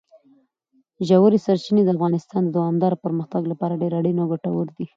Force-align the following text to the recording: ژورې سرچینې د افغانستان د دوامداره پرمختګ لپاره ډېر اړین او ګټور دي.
ژورې 1.07 1.39
سرچینې 1.45 1.81
د 1.83 1.89
افغانستان 1.95 2.41
د 2.45 2.49
دوامداره 2.57 3.01
پرمختګ 3.05 3.41
لپاره 3.51 3.79
ډېر 3.81 3.93
اړین 3.99 4.17
او 4.21 4.29
ګټور 4.33 4.67
دي. 4.77 4.85